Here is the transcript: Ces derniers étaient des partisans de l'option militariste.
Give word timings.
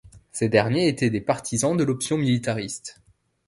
Ces 0.31 0.49
derniers 0.49 0.87
étaient 0.87 1.11
des 1.11 1.21
partisans 1.21 1.77
de 1.77 1.83
l'option 1.83 2.17
militariste. 2.17 3.01